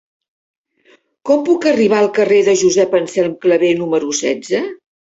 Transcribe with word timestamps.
Com 1.31 1.43
puc 1.51 1.69
arribar 1.73 2.01
al 2.05 2.11
carrer 2.17 2.41
de 2.49 2.57
Josep 2.65 2.99
Anselm 3.03 3.39
Clavé 3.47 3.75
número 3.87 4.15
setze? 4.27 4.69